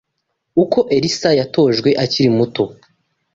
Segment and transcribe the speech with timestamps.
[0.63, 2.63] Uko Elisa yatojwe akiri muto